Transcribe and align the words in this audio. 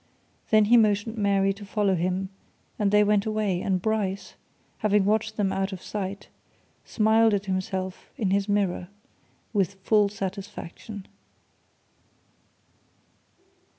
Then 0.49 0.65
he 0.65 0.77
motioned 0.77 1.15
Mary 1.15 1.53
to 1.53 1.63
follow 1.63 1.93
him, 1.93 2.29
and 2.79 2.89
they 2.89 3.03
went 3.03 3.27
away, 3.27 3.61
and 3.61 3.79
Bryce, 3.79 4.33
having 4.79 5.05
watched 5.05 5.37
them 5.37 5.53
out 5.53 5.71
of 5.71 5.79
sight, 5.79 6.27
smiled 6.83 7.35
at 7.35 7.45
himself 7.45 8.09
in 8.17 8.31
his 8.31 8.49
mirror 8.49 8.87
with 9.53 9.75
full 9.83 10.09
satisfaction. 10.09 11.05